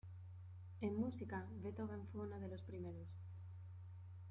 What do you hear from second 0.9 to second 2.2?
música, Beethoven